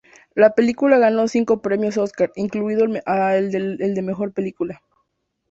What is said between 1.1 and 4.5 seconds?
cinco premios Óscar, incluido el de mejor